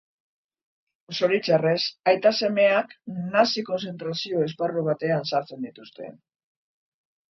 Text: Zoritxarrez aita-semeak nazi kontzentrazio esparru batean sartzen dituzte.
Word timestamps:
Zoritxarrez 1.17 1.83
aita-semeak 2.13 2.97
nazi 3.37 3.67
kontzentrazio 3.71 4.45
esparru 4.51 4.89
batean 4.93 5.33
sartzen 5.35 5.67
dituzte. 5.73 6.15